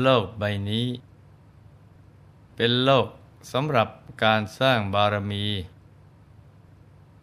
[0.00, 0.86] โลกใบนี้
[2.56, 3.06] เป็นโลก
[3.52, 3.88] สำหรับ
[4.24, 5.46] การสร้างบารมี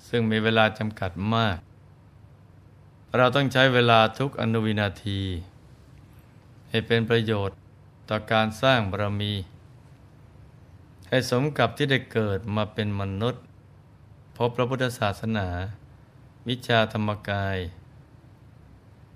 [0.08, 1.58] ซึ่งมีเวลาจำกัดมาก
[3.16, 5.22] เราต้องใช้เวลาทุกอนุวินาที
[6.70, 7.58] ให้เป็นประโยชน์
[8.10, 9.34] ต่อการสร้างบารมี
[11.10, 13.44] ให้สมกับที่ได้เกิดมาเป็นมนุษย์
[14.38, 15.48] พบพระพุทธศาสนา
[16.48, 17.58] วิชาธรรมกาย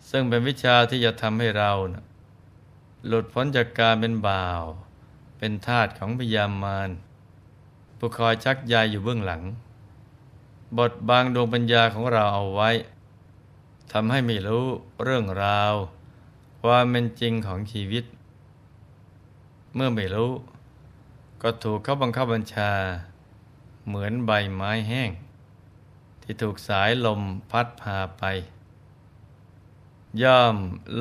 [0.10, 2.04] ซึ่งเป็นวิชาที่จะทำให้เรานะ
[3.08, 4.64] หลุดพ้นจากการเป็นบ่าว
[5.38, 6.90] เป็นทาสของพยามาร
[7.98, 9.44] ผู้คอยชักใยอยู่เบื้องหลัง
[10.78, 12.70] บทบางดวงปัญญาของเราเอาไว้
[13.92, 14.66] ทำให้ไม่รู้
[15.04, 15.74] เรื่องราว
[16.62, 18.06] ความเป็นจริงของชีวิต
[19.76, 20.32] เมื่อไม่รู้
[21.42, 22.72] ก็ถูกเขาบังคับบัญชา
[23.88, 25.12] เหมือนใบไม้แห้ง
[26.22, 28.24] ที่ถูกสายลมพัดพาไป
[30.22, 30.56] ย่อม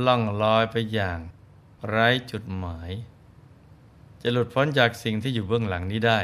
[0.04, 1.18] ล่องลอยไปอย่าง
[1.88, 2.90] ไร้จุดหมาย
[4.22, 6.20] จะหลุดพ้นจากสิ่งที่อยู่เบื้องหลังนี้ได้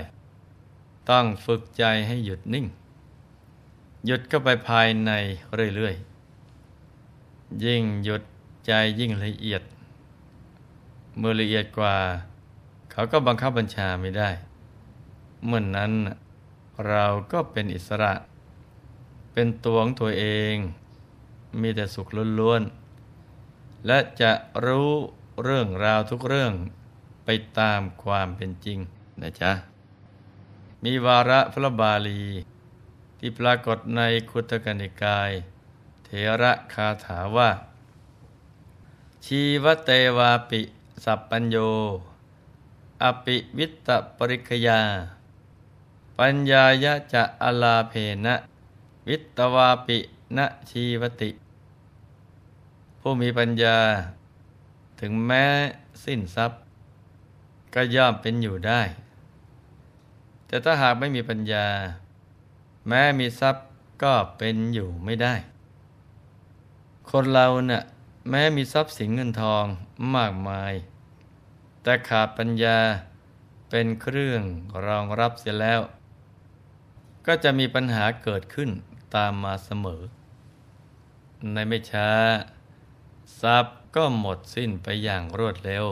[1.10, 2.66] ต้องฝึกใจให้หยุดนิ่ง
[4.06, 5.10] หยุดเข้าไปภายใน
[5.74, 8.22] เรื่อยๆ ยิ่งหยุด
[8.66, 9.62] ใจยิ่งละเอียด
[11.18, 11.96] เมื่อละเอียดกว่า
[12.91, 14.30] เขาก็บังคับบัญชาไม่ได้
[15.46, 15.92] เมื่อนนั้น
[16.88, 18.12] เราก็เป็นอิสระ
[19.32, 20.54] เป็นตัวของตัวเอง
[21.60, 22.08] มีแต่สุข
[22.38, 24.32] ล้วนๆและจะ
[24.66, 24.92] รู้
[25.42, 26.52] เรื่องราวทุกเรื่อง
[27.24, 28.78] ไปตามความเป็นจริง
[29.22, 29.52] นะจ๊ะ
[30.84, 32.22] มีวาระพระบาลี
[33.19, 35.30] ที่ปรากฏในคุตกนิกาย
[36.04, 36.08] เถ
[36.42, 37.50] ระคาถาว่า
[39.25, 40.60] ชีวเตวาปิ
[41.04, 41.56] สัพปัญโย
[43.02, 44.80] อปิวิตตปริคยา
[46.19, 47.94] ปัญญายะจะอลาเพ
[48.25, 48.34] นะ
[49.08, 49.98] วิตตวาปิ
[50.36, 51.30] นะชีวติ
[53.00, 53.78] ผู้มีปัญญา
[55.00, 55.44] ถึงแม้
[56.04, 56.60] สิ้นทรัพย์
[57.74, 58.82] ก็ย่อมเป็นอยู่ได้
[60.46, 61.66] แต่ถ้าหากไม่มีปัญญา
[62.88, 63.66] แม้มีทรัพย์
[64.02, 65.34] ก็เป็นอยู่ไม่ได้
[67.10, 67.82] คนเราเนะ่ะ
[68.30, 69.64] แม้มีทรัพย์สินเงินทอง
[70.14, 70.74] มากมาย
[71.82, 72.78] แต่ขาดปัญญา
[73.70, 74.42] เป็นเครื่อง
[74.86, 75.80] รองรับเสียแล้ว
[77.26, 78.70] ก็จะมีปัญหาเกิดขึ้น
[79.14, 80.02] ตามมาเสมอ
[81.52, 82.10] ในไม่ช้า
[83.40, 85.86] ทรัพย์ ก็หมดสิ้นไปอย่างรวดเร็ว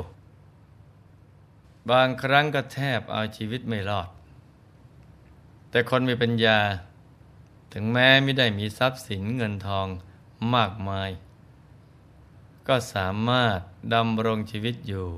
[1.91, 4.09] บางครั้งก็แทบเอาชีวิตไม่รอด
[5.71, 6.59] แต่คนมีปัญญา
[7.73, 9.87] ถึงแม้ไม่ได้มีทรัพย์สินเงินทอง
[10.55, 11.11] มากมาย
[12.69, 13.59] ก็สามารถ
[13.95, 15.09] ดำรงชีวิตอยู่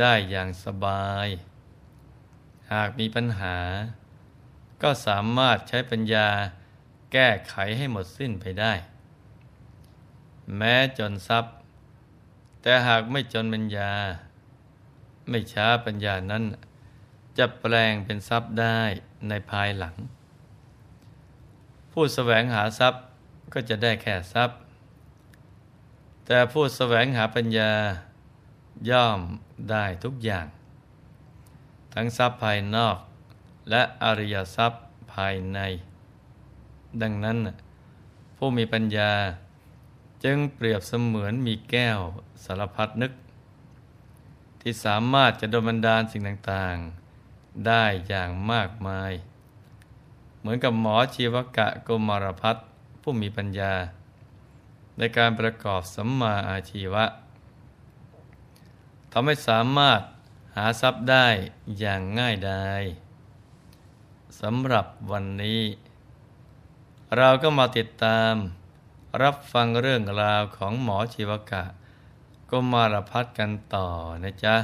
[0.00, 1.28] ได้อย่างสบาย
[2.72, 3.56] หากมีปัญหา
[4.82, 6.28] ก็สามารถใช้ปัญญา
[7.12, 8.72] แก้ไขให้หมดสิ้นไปได้
[10.56, 11.54] แม้จนทรัพย์
[12.62, 13.92] แต่หากไม่จนปัญญา
[15.28, 16.44] ไม่ช้าปัญญานั้น
[17.38, 18.80] จะแปลงเป็นทรัพย์ได้
[19.28, 19.94] ในภายหลัง
[21.92, 23.02] ผู้แสวงหาทรัพย์
[23.52, 24.58] ก็จะได้แค่ทรัพย์
[26.26, 27.72] แต่ผู้แสวงหาปัญญา
[28.90, 29.20] ย่อม
[29.70, 30.46] ได้ทุกอย่าง
[31.94, 32.96] ทั้งทรัพย์ภายนอก
[33.70, 35.58] และอริยทรัพย์ภายใน
[37.02, 37.38] ดังนั้น
[38.36, 39.10] ผู้มีปัญญา
[40.24, 42.00] จึงเปรียบเสมือนมีแก้ว
[42.44, 43.12] สารพัดนึก
[44.60, 49.12] ที่สามารถจะดนบันดาลสิ่งต่างๆ ได้อย่างมากมาย
[50.38, 52.56] เหมือนกับหมอชีวกะกมารพัฒ
[53.02, 53.74] ผู้มีปัญญา
[54.98, 57.04] ในการประกอบสัมมาอาชีวะ
[59.12, 60.00] ทำให้สามารถ
[60.56, 61.28] หาทรัพย์ได้
[61.78, 62.82] อย่างง่ายดาย
[64.40, 65.62] สำหรับวันนี้
[67.16, 68.34] เราก็มาติดตาม
[69.20, 71.64] รับฟังเรื่องราวของหมอชีวกะ
[72.50, 73.88] ก็มารพัดกันต่อ
[74.24, 74.56] นะจ๊ะ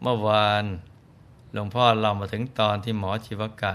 [0.00, 0.64] เมื่อวาน
[1.52, 3.72] หลวงพ่อเรามาถึงตอนที่หมอชีวกะ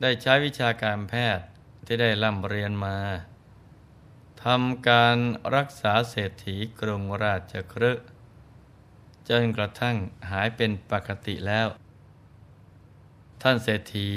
[0.00, 1.46] ได้ใช้วิชาการแพทย์
[1.86, 2.96] ที่ได้ร่ำเรียนมา
[4.44, 5.16] ทำการ
[5.54, 8.04] รักษาเศรษฐีกรุงราชคฤห์
[9.28, 9.96] จนกระทั่ง
[10.30, 11.66] หายเป็นปกติแล้ว
[13.42, 14.10] ท่านเศรษฐี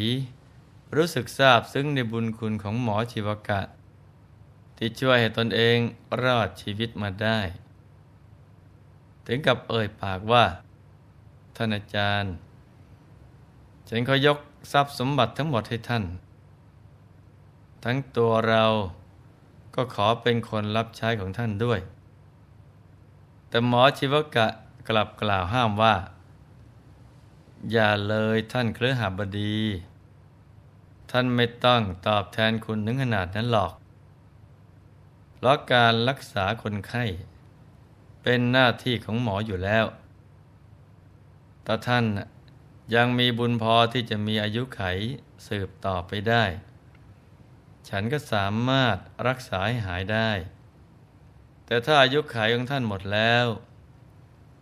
[0.95, 3.61] รู้สึกซาบซึ้งในบุญคุณของหมอชีวกะ
[4.77, 5.77] ที่ช่วยให้ตนเอง
[6.23, 7.39] รอดชีวิตมาได้
[9.27, 10.45] ถึงกับเอ่ยปากว่า
[11.55, 12.33] ท่านอาจารย์
[13.89, 14.37] ฉันขอยก
[14.71, 16.03] ทรัพย์สมบัติทั้งหมดให้ท่าน
[17.83, 18.65] ทั้งตัวเรา
[19.75, 21.79] ก็ขอเป็นคนรับใช้ของท่านด้วย
[23.49, 24.47] แต่หมอชีวกะ
[24.87, 25.95] กลับกล่าวห้ามว่า
[27.71, 29.57] อย่าเลยท่านเครือหาบดี
[31.11, 33.73] ท่านไม่ต้องตอบแทนคุณถึงขนาดนั้นหรอก
[35.35, 37.05] เพราะการรักษาคนไข้
[38.23, 39.85] เป็นหน้าที่ของหมออยู่แล้ว
[41.63, 42.05] แต่ท่าน
[42.95, 44.81] ยังมีบุญพอที่จะมีอายุไข
[45.47, 46.43] สืบต่อไปได้
[47.89, 48.97] ฉันก็สามารถ
[49.27, 50.31] รักษาให้หายได้
[51.65, 53.45] แต่ถ้าอายุไขของท่านหมดแล้ว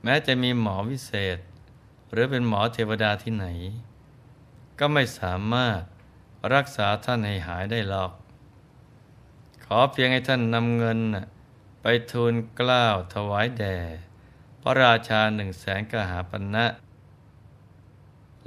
[0.04, 1.38] แม้จะมีหมอวิเศษ
[2.12, 3.48] หรือเป็นหมอเทวดาที่ไหน
[4.80, 5.82] ก็ไม่สามารถ
[6.54, 8.12] รักษาท่านให้หายได้หรอก
[9.66, 11.00] ขอเพียงให้ท่านนำเงิน
[11.82, 13.78] ไปทูลกล้าวถวายแด่
[14.62, 16.66] พระราชาหนึ่งแสนกหาปณะนะ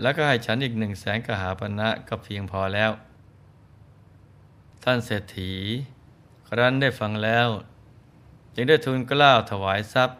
[0.01, 2.91] แล้วก็ให้ฉันอีกหนึ่งแสนกหาปณะนะก็เพียงพอแล้ว
[4.85, 5.53] ท่านเศรษฐี
[6.49, 7.49] ครั้นได้ฟังแล้ว
[8.55, 10.19] จึงได้ทูลกล้าวถวายทรัพย์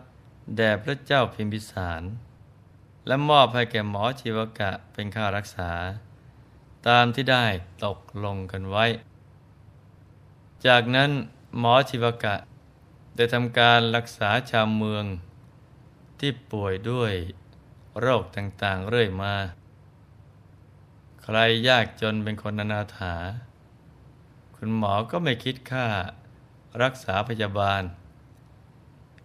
[0.57, 2.03] แด่พระเจ้าพิมพิสาร
[3.07, 5.71] และมอบให้แก่หมอชีวกะเป็นค่ารักษา
[6.89, 7.47] ตามที่ได้
[7.85, 8.85] ตกลงกันไว้
[10.67, 11.11] จากนั้น
[11.59, 12.37] หมอชีวกะ
[13.17, 15.05] ได้ทำการรักษาชาวเมือง
[16.19, 17.13] ที่ป่วยด้วย
[18.01, 19.35] โรคต่างๆเรื่อยมา
[21.23, 21.37] ใคร
[21.69, 23.15] ยากจนเป็นคนอนาถา
[24.57, 25.87] คุณหมอก็ไม่คิดค่า
[26.83, 27.83] รักษาพยาบาล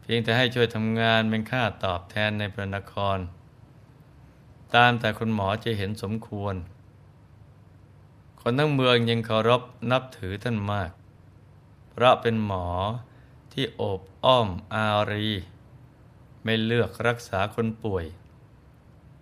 [0.02, 3.18] เพียงแต่ให้ช่วยทำงานเป็นค่าตอบแทนในพระนคร
[4.76, 6.56] ตามแต่คุณหมอจะเห็นสมควร
[8.48, 9.62] คนทั้งเมืองยังเคารพ
[9.92, 10.92] นับถือท่านมาก
[11.92, 12.68] เพราะเป็นหมอ
[13.54, 15.30] ที่โอบอ้อมอารี
[16.44, 18.06] ไม่เลือกรักษาคนป่วย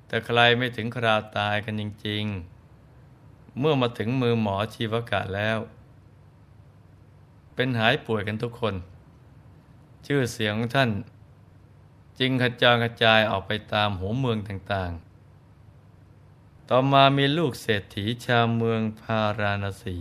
[0.08, 2.24] แต่ใครไม่ถึงคราวตายกันจริง
[2.92, 5.58] ๆ เมื่อมาถึงมือหมอชีวกะแล้ว
[7.56, 8.76] เป็นหายป่วยกันทุกคน
[10.06, 10.92] ชื่อเสียงของท่าน
[12.20, 15.13] จึงขจรกระจายออกไปตามหัวเมืองต่างๆ
[16.70, 19.96] ต่อมามีลูกเศรษฐีชาวเมืองพาราณสี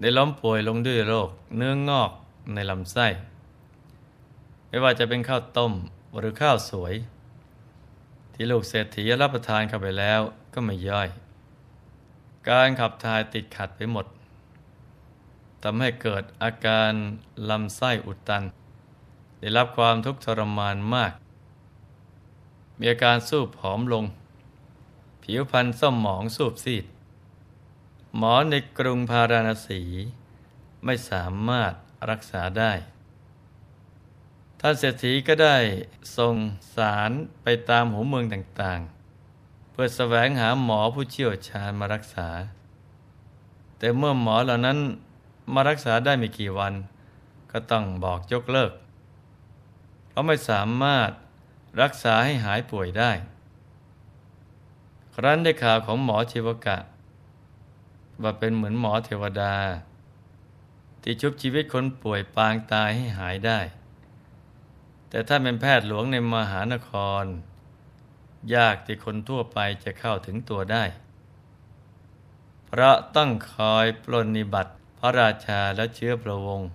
[0.00, 2.10] ได้ล้มป่วยลงด้วยโรคเนื้องอก
[2.54, 3.06] ในลำไส้
[4.68, 5.72] ไม่ว่าจะเป็นข้าวต้ม
[6.18, 6.94] หรือข้าวสวย
[8.34, 10.20] ที่ลูกเศรษฐีรับประทานเข้าไปแล้ว
[10.54, 11.08] ก็ไม่ย่อย
[12.48, 14.06] การขับถ่ายติดขัดไปหมด
[15.62, 16.92] ทำให้เกิดอาการ
[17.50, 18.44] ลำไส้อุดตัน
[19.40, 21.12] ได้รับความทุกข์ทรมานมาก
[22.78, 24.04] มีอาการสูบผอมลง
[25.28, 26.84] ผิวพรรณส้มหมองสูบซีด
[28.16, 29.80] หมอในกรุงพาราณสี
[30.84, 31.72] ไม่สามารถ
[32.10, 32.72] รักษาได้
[34.60, 35.56] ท่านเศรษฐีก็ได้
[36.16, 36.34] ส่ง
[36.76, 37.10] สาร
[37.42, 42.28] ไปตามหัวเมืองต่างๆ เพื่อแสวงหาหมอผู้เชี่ยวชาญมารักษา
[43.78, 44.78] แต่เมื่อหมอเหล่านั้น
[45.54, 46.74] มารักษาได้ไม่กี่วัน
[47.50, 48.72] ก็ต้องบอกยกเลิก
[50.08, 51.10] เพราะไม่สามารถ
[51.82, 53.12] รักษาให้หายป่วยได้
[55.18, 56.78] ครั้นได้ข่าวของหมอชีวกะ
[58.22, 59.54] ว่าเป็นเหมือนหมอเทวดา
[61.02, 63.60] ที่ชุบชีวิตคนป่วยปางตายให้หายได้
[65.08, 66.90] แต่ถ้าเป็นแพทย์หลวงในมหานค
[67.22, 67.24] ร
[68.54, 70.84] ยากที่คนทั่วไปจะเข้าถึงตัวได้
[72.66, 76.68] เพราะต้องคอยปลนนิบัติพระราชาและเชื้อพระวงศ์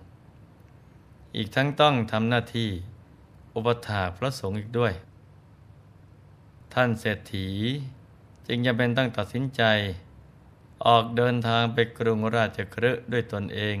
[1.36, 2.70] อีกทั้งต้องทำหน้าที่
[3.54, 4.92] อุปถากพระสงฆ์อีกด้วย
[6.74, 7.48] ท่านเศรษฐี
[8.46, 9.62] จึงจะเป็นต้องตัดสินใจ
[10.86, 13.76] ออกเดินทางไปกรุงราชคฤห์ด้วยตนเอง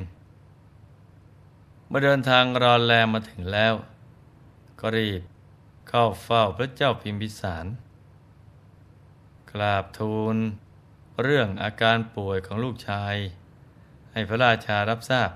[1.86, 3.74] เมื่อเดินทางรอแลมาถึงแล้ว
[4.80, 5.22] ก็รีบ
[5.88, 7.66] เข้าเฝ้าพระเจ้าพิมพิสาร
[9.50, 10.36] กราบทูล
[11.22, 13.14] เรื่องอาการป่วยของลูกชาย
[14.12, 15.30] ให้พระราชารับทราบ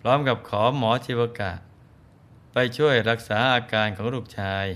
[0.00, 1.52] พร้อมกับขอหมอชีวกะ
[2.52, 4.66] ไปช่วยรักษาอาการของลูกชาย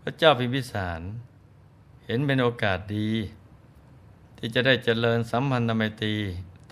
[0.00, 1.00] พระเจ้าพิมพิสาร
[2.06, 3.10] เห็นเป็นโอกาสดี
[4.38, 6.16] ที่จะได้เจริญสัมพันธไมตรี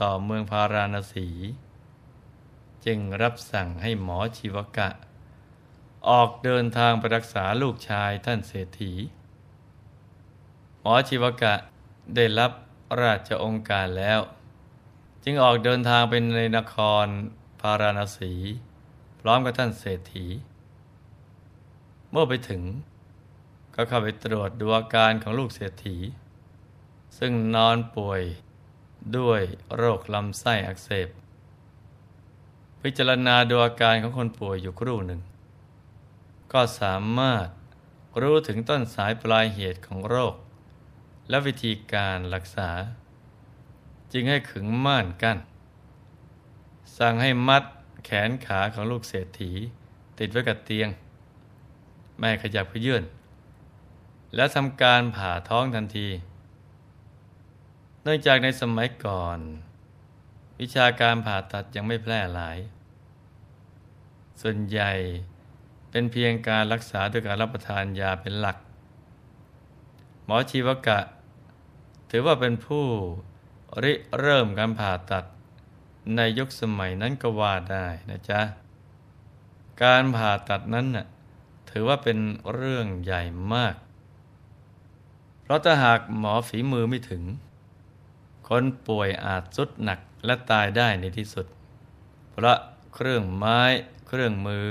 [0.00, 1.28] ต่อเมืองพาราณสี
[2.84, 4.88] จึงรับสั่งให้หมอชีวกะ
[6.08, 8.92] ออกเดินทางไปรักษาลูกชายท่านเศรษฐี
[10.80, 11.54] หมอชีวกะ
[12.16, 12.52] ได้รับ
[13.02, 14.20] ราชองค์การแล้ว
[15.24, 16.74] จึงออกเดินทางไปในนค
[17.04, 17.06] ร
[17.60, 18.32] พาราณสี
[19.20, 20.26] พร้อมกับท่านเศรษฐี
[22.10, 22.62] เมื่อไปถึง
[23.74, 25.96] ก็เข้าไปตรวจดูอาการของลูกเศรษฐี
[27.18, 28.22] ซึ่งนอนป่วย
[29.18, 29.42] ด้วย
[29.76, 31.08] โรคลำไส้อักเสบ
[32.82, 35.20] พิจารณาดูอาการของคนป่วยอยู่ครู่หนึ่ง
[36.52, 37.46] ก็สามารถ
[38.20, 40.34] รู้ถึงต้นสายปลายเหตุของโรค
[41.28, 42.70] และวิธีการรักษา
[44.12, 45.38] จึงให้ขึงม่านกัน้น
[46.98, 47.62] สั่งให้มัด
[48.04, 49.52] แขนขาของลูกเศรษฐี
[50.18, 50.88] ติดไว้กับเตียง
[52.18, 53.02] ไม่ขยับขยื่น
[54.36, 56.08] และทำการผ่าท้องทันที
[58.02, 59.38] เนื่องจากในสมัยก่อน
[60.60, 62.58] วิชาการผ่าตัดยังไม่แพร่หลาย
[64.40, 64.92] ส่วนใหญ่
[65.90, 68.56] เป็นเพียงการรักษาด้วยการรับประทานยาเป็นหลัก
[70.24, 71.00] หมอชีวกะ
[72.10, 72.86] ถือว่าเป็นผู้
[73.82, 75.24] ริเริ่มการผ่าตัด
[76.16, 78.40] ในยุคสมัยนั้นก็ว่าได้นะจ๊ะ
[79.82, 81.06] การผ่าตัดนั้นน่ะ
[81.70, 82.18] ถือว่าเป็น
[82.52, 83.22] เรื่องใหญ่
[83.54, 83.74] มาก
[85.42, 87.22] เพราะถ้าหากหมอฝีมือไม่ถึง
[88.48, 91.46] คนป่วยอาจสุดหนักและตายได้ในที่สุด
[92.30, 92.58] เพราะ
[92.94, 93.60] เครื่องไม้
[94.06, 94.66] เครื่องมือ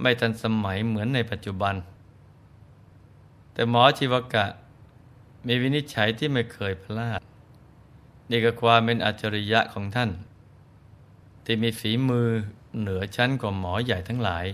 [0.00, 1.74] ไม่ทันสมัยเหมือนในปัจจุบัน
[3.52, 4.46] แต่หมอชีวกะ
[5.46, 7.20] มีวินิจฉัยที่ไม่เคยพลาด
[8.30, 10.10] นี่ก็ความเป็นอัจฉริยะของท่าน
[11.44, 12.28] ที่มีฝีมือ
[12.78, 14.46] เหนือชั้นกว่าหมอใหญ่ทั้งหลาย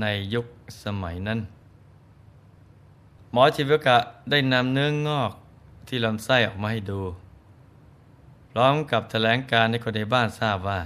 [0.00, 0.46] ในยุค
[0.84, 1.38] สมัยนั้น
[3.32, 3.98] หมอชีวกะ
[4.30, 5.32] ได้นำเนื้องอก
[5.88, 7.00] ที่ลำไส้ออกมาให้ดู
[8.50, 10.80] พร้อมกับแถลงการในคนในบ้านทราบว่า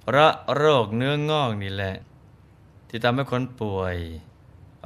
[0.00, 1.94] เพราะโรคเนื้องอกนี่แหละ
[2.88, 3.96] ที่ทำให้คนป่วย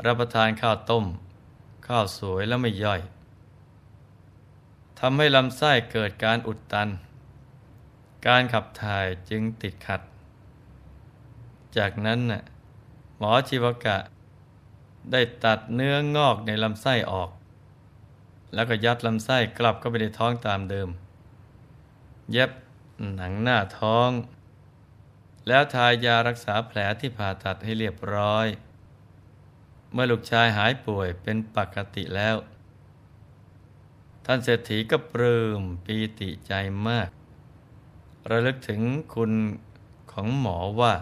[0.05, 1.05] รับประทานข้าวต้ม
[1.87, 3.01] ข้าวสวยแล้วไม่ย่อย
[5.01, 6.89] ทำให้ลำไส้เกิดการอุดตัน
[8.27, 10.01] การขับถ่ายจึงติดขัด
[11.77, 12.43] จากนั้นน่ะ
[13.19, 13.97] หมอชีวกะ
[15.13, 17.31] ได้ตัดเนื้องอกในลำไส้ออก
[18.55, 20.89] แล้วก็ยัดลำไส้กลับเข้าไปในท้องตามเดิม
[22.33, 22.51] เย็บ
[23.17, 24.11] หนังหน้าท้อง
[25.49, 28.47] แล้วทายารักษาแผลที่ผ่าตัดให้เรียบร้อย
[29.93, 32.37] เมื่อลูกชายหายป่วยเป็นปกติแล้ว
[34.25, 36.53] ท่านเศรษฐีก็ปลื้มปีติใจ
[36.89, 37.09] มาก
[38.31, 38.81] ระลึกถึง
[39.15, 39.33] คุณ
[40.13, 40.95] ของหมอว่า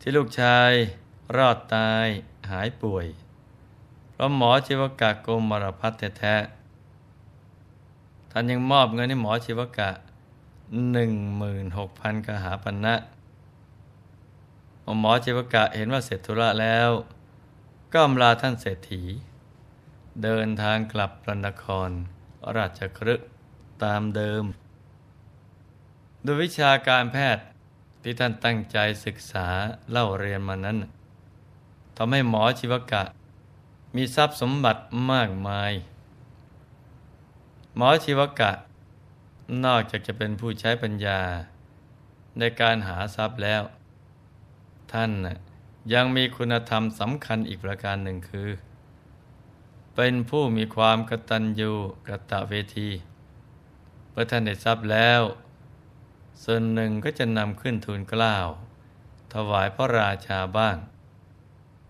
[0.00, 0.70] ที่ลูกชาย
[1.36, 2.06] รอดตาย
[2.50, 3.06] หายป่วย
[4.12, 6.36] เพราะหมอชีวกะโกมารพัฒแท้
[8.30, 9.90] ท่านยังมอบเงินให้หมอชีวกะ
[10.92, 12.96] หนึ่งหมื่นหกพันกหาปันนะ
[15.00, 16.90] หมอจิวกะเห็นว่าเสร็จธุระแล้ว
[17.92, 19.02] ก็อำลาท่านเศรษฐี
[20.22, 21.90] เดินทางกลับพระนคร
[22.56, 23.14] ราชครึ
[23.84, 24.44] ตามเดิม
[26.22, 27.44] โดยวิชาการแพทย์
[28.02, 29.46] ที่ท่านตั้งใจศึกษา
[29.90, 30.78] เล่าเรียนมานั้น
[32.02, 33.02] ทำให้หมอชีวกะ
[33.96, 35.72] มีทรัพย์สมบัติมากมาย
[37.76, 38.50] หมอชีวกะ
[39.64, 41.20] นอกจากจะเป็นผู้ใช้ปัญญา
[42.38, 43.62] ในการหาทรัพย์แล้ว
[44.92, 45.10] ท่าน
[45.92, 48.50] ยังมีคุณธรรมสำคัญอีกประการหนึ่งคือ
[49.94, 51.72] เป็นผู้มีความกตัญญู
[52.08, 52.90] กะตะเวที
[54.10, 55.22] เมื่อท่านได้ทรัพย์แล้ว
[56.42, 58.48] ส่วนหนึ่งก็จะนำขึ้นทูลกล้าว
[59.32, 60.78] ถวายพระราชาบ้าง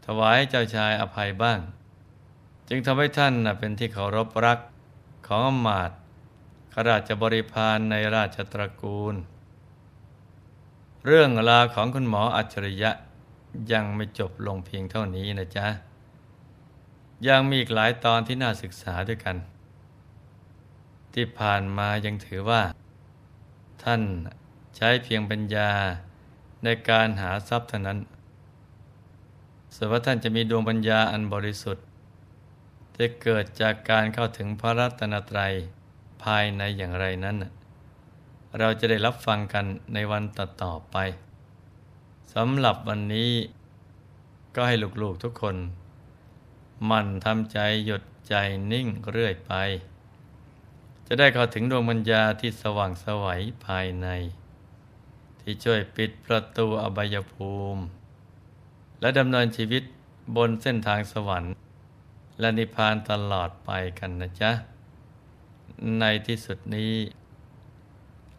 [0.04, 1.58] ถวายเจ้าชายอภัยบ้าง
[2.68, 4.58] จึงทำให้ท่านเป็นที่เคารพรัก
[5.26, 5.90] ของอมาต
[6.74, 9.14] ขราชบริพารในราชตระกูล
[11.06, 12.90] เรื่องราวของคุณหมออัจฉริยะ
[13.72, 15.66] ยังไม่จบลงเพียงเท่านี้นะจ๊ะ
[17.28, 19.36] ยังมีอีกหลายตอนที่น่าศึกษาด้วยกัน
[21.14, 22.62] ที่ผ่านมายังถือว่า
[23.82, 24.02] ท่าน
[24.76, 25.70] ใช้เพียงปัญญา
[26.64, 27.98] ในการหาทรัพย์เท่านั้น
[29.74, 31.84] ส่วนว่าท่านจะมีดวงปัญญาอันบริสุทธิ์
[32.94, 35.52] ที่เกิดจากการเข้าถึงพระรัตนตรัย
[36.22, 37.36] ภายในอย่างไรนั้น
[38.58, 40.96] เราจะได้รับฟังกันในวันต่อๆไป
[42.34, 43.32] สำหรับวันนี้
[44.54, 45.56] ก็ให้ลูกๆทุกคน
[46.90, 48.34] มันทำใจหยุดใจ
[48.72, 49.52] นิ่งเรื่อยไป
[51.06, 54.08] จะได้เข้าถึงดวงปัญญาที่สว่างสวัยภายใน
[55.40, 57.82] ที่ช่วยปิดประตูอบายภูมิ
[59.00, 59.82] และดำเนินชีวิต
[60.36, 61.54] บนเส้นทางสวรรค์
[62.40, 64.52] และนิพพานตลอดไปกันนะจ๊ะ
[66.00, 66.94] ในที่สุดนี้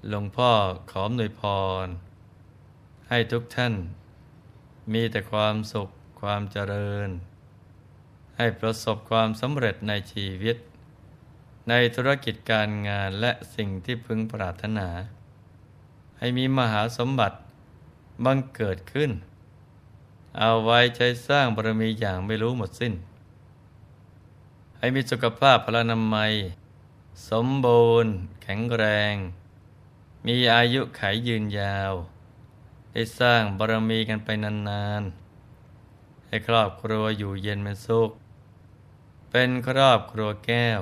[0.08, 0.52] หลวงพ่อ
[0.92, 1.42] ขออวยพ
[1.86, 1.88] ร
[3.10, 3.74] ให้ทุกท่าน
[4.94, 5.90] มีแต่ความสุข
[6.22, 7.10] ความเจริญ
[8.38, 10.58] ให้ประสบความสำเร็จในชีวิต
[11.70, 14.88] ในธุรกิจการงานและสิ่งที่พึงปรารถนา
[16.20, 17.38] ให้มีมหาสมบัติ
[18.26, 19.12] บังเกิดขึ้น
[20.38, 22.94] เอาไว้ใช้สร้างบารมีอย่างไม่รู้หมดสิ้น
[24.78, 26.34] ให้มีสุขภาพพลานามัย
[27.30, 29.16] สมบูรณ์ แข็งแรง
[30.26, 31.94] มีอายุไขยืนยาว
[32.92, 34.30] ให้สร้างบารมีกันไป
[34.70, 38.10] นานๆ ให้ครอบครัวอยู่เย็นเป็นสุข
[39.32, 40.82] เป็นครอบครัวแก้ว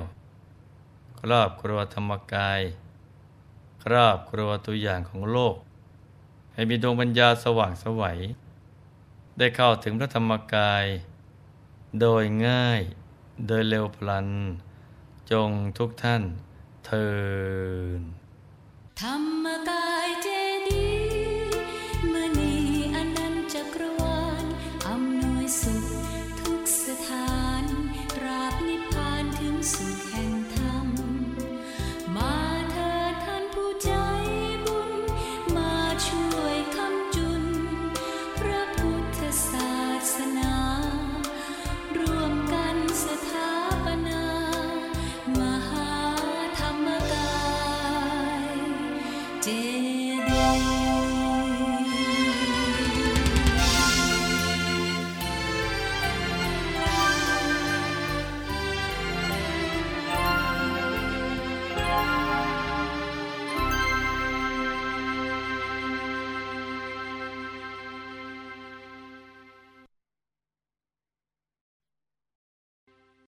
[1.20, 2.60] ครอบครัวธรรมกาย
[3.84, 5.56] ครอบครัวตัวอย่างของโลก
[6.52, 8.18] ให้มีดวงปัญญาสว่างสวัย
[9.42, 10.86] ได้เข้าถึงพระธรรมกาย
[12.00, 12.80] โดยง่าย
[13.46, 14.28] โดยเร็วพลัน
[15.30, 16.22] จงทุกท่าน
[16.86, 17.08] เทิ
[17.98, 18.00] น
[19.00, 20.28] ธรรมกายเจ